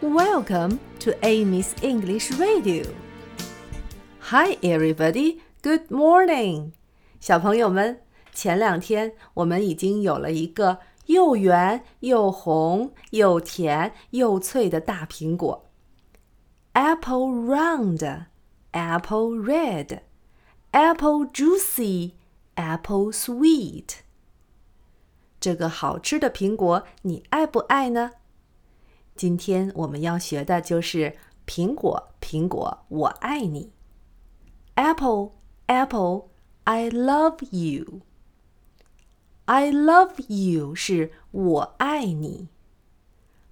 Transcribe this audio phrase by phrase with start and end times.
[0.00, 2.84] Welcome to Amy's English Radio.
[4.20, 5.40] Hi, everybody.
[5.62, 6.72] Good morning.
[7.20, 15.66] 小朋友们，前两天我们已经有了一个又圆又红又甜又脆的大苹果。
[16.72, 18.26] Apple round,
[18.72, 20.00] apple red,
[20.72, 22.12] apple juicy,
[22.56, 24.00] apple sweet.
[25.40, 28.12] 这个好吃的苹果，你爱不爱呢？
[29.21, 33.71] 今天我们要学的就是苹果，苹果，我爱你。
[34.73, 35.33] Apple,
[35.67, 36.29] apple,
[36.63, 38.01] I love you.
[39.45, 42.47] I love you 是我爱你。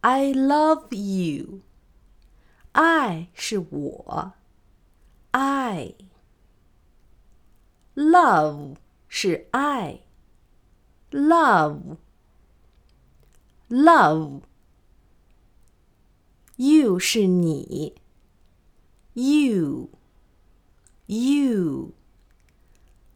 [0.00, 1.60] I love you.
[2.72, 4.32] I 是我。
[5.30, 5.94] I.
[7.94, 8.74] Love
[9.06, 10.00] 是爱。
[11.12, 11.98] Love.
[13.70, 14.40] Love.
[16.55, 17.95] You 是你，
[19.13, 19.89] You,
[21.05, 21.93] you.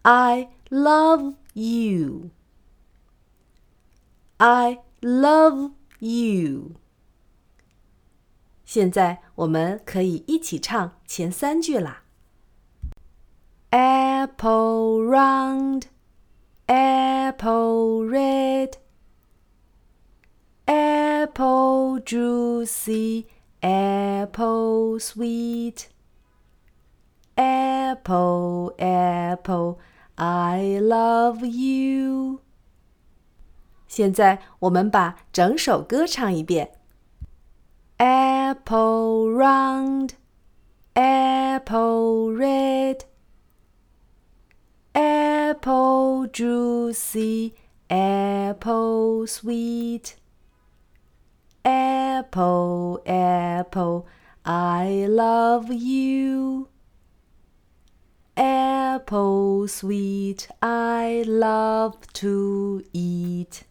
[0.04, 2.30] I love you.
[4.38, 6.72] I love you.
[8.66, 12.04] 现在我们可以一起唱前三句啦。
[13.72, 15.84] Apple round,
[16.68, 18.25] apple red,
[21.96, 23.28] apple juicy,
[23.64, 25.88] apple sweet.
[27.38, 29.80] Apple, apple,
[30.18, 32.42] I love you.
[33.88, 36.72] 现在我们把整首歌唱一遍。
[37.96, 40.10] Apple round,
[40.96, 43.04] apple red,
[44.92, 47.54] apple juicy,
[47.88, 50.16] apple sweet.
[51.67, 54.07] Apple, apple,
[54.45, 56.69] I love you.
[58.37, 63.65] Apple sweet, I love to eat.